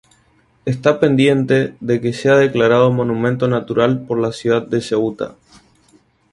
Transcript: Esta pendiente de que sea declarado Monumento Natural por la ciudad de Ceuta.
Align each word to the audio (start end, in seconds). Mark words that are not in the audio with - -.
Esta 0.65 0.99
pendiente 0.99 1.75
de 1.79 2.01
que 2.01 2.11
sea 2.11 2.33
declarado 2.35 2.91
Monumento 2.91 3.47
Natural 3.47 4.03
por 4.07 4.17
la 4.19 4.31
ciudad 4.31 4.65
de 4.65 4.81
Ceuta. 4.81 5.35